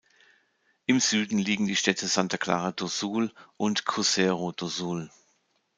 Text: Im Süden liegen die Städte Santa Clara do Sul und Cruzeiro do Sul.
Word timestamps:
Im 0.87 0.99
Süden 0.99 1.37
liegen 1.37 1.67
die 1.67 1.75
Städte 1.75 2.07
Santa 2.07 2.37
Clara 2.37 2.71
do 2.71 2.87
Sul 2.87 3.31
und 3.55 3.85
Cruzeiro 3.85 4.51
do 4.51 4.65
Sul. 4.67 5.11